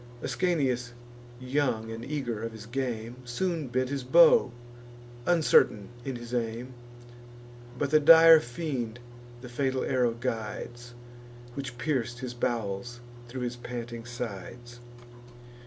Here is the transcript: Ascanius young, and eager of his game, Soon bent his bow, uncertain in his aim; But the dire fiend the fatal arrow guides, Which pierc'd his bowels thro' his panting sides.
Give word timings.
Ascanius 0.23 0.93
young, 1.39 1.91
and 1.91 2.03
eager 2.03 2.41
of 2.41 2.53
his 2.53 2.65
game, 2.65 3.17
Soon 3.23 3.67
bent 3.67 3.89
his 3.89 4.03
bow, 4.03 4.51
uncertain 5.27 5.89
in 6.03 6.15
his 6.15 6.33
aim; 6.33 6.73
But 7.77 7.91
the 7.91 7.99
dire 7.99 8.39
fiend 8.39 8.97
the 9.41 9.47
fatal 9.47 9.83
arrow 9.83 10.13
guides, 10.13 10.95
Which 11.53 11.77
pierc'd 11.77 12.17
his 12.17 12.33
bowels 12.33 12.99
thro' 13.27 13.41
his 13.41 13.57
panting 13.57 14.05
sides. 14.05 14.79